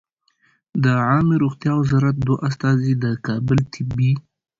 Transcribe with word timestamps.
د 0.83 0.85
عامې 1.07 1.35
روغتیا 1.43 1.71
وزارت 1.77 2.15
دوه 2.25 2.37
استازي 2.47 2.93
د 3.03 3.05
کابل 3.27 3.59
طبي 3.73 4.11